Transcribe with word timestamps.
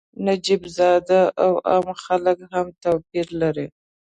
نجیب 0.25 0.61
زاده 0.77 1.21
او 1.43 1.51
عام 1.69 1.87
خلک 2.03 2.37
هم 2.51 2.67
توپیر 2.83 3.27
لري. 3.41 3.67